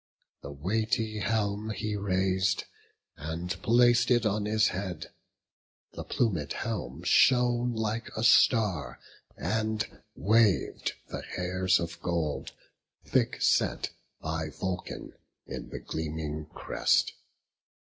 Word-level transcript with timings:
The 0.41 0.49
weighty 0.51 1.19
helm 1.19 1.69
he 1.69 1.95
rais'd, 1.95 2.63
And 3.17 3.51
plac'd 3.61 4.09
it 4.09 4.25
on 4.25 4.45
his 4.45 4.69
head; 4.69 5.11
the 5.93 6.03
plumed 6.03 6.53
helm 6.53 7.03
Shone 7.03 7.75
like 7.75 8.09
a 8.17 8.23
star; 8.23 8.99
and 9.37 10.01
wav'd 10.15 10.93
the 11.09 11.21
hairs 11.21 11.79
of 11.79 12.01
gold. 12.01 12.51
Thick 13.05 13.43
set 13.43 13.91
by 14.19 14.49
Vulcan 14.49 15.13
in 15.45 15.69
the 15.69 15.77
gleaming 15.79 16.47
crest. 16.51 17.13